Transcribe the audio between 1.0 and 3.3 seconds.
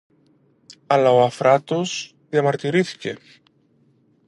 ο Αφράτος διαμαρτυρήθηκε: